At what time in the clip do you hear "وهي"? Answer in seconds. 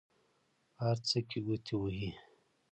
1.77-2.09